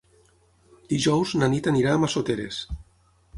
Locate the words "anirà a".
1.73-2.01